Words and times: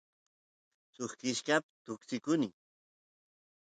suk 0.93 1.11
kishkapi 1.19 1.71
tuksikuny 1.85 2.49